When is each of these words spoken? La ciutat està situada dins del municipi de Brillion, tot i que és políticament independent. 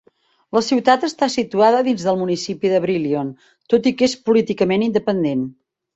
La 0.57 0.61
ciutat 0.67 1.03
està 1.07 1.27
situada 1.33 1.83
dins 1.87 2.07
del 2.09 2.17
municipi 2.21 2.71
de 2.73 2.79
Brillion, 2.87 3.29
tot 3.75 3.91
i 3.91 3.95
que 4.01 4.09
és 4.11 4.17
políticament 4.31 4.87
independent. 4.87 5.45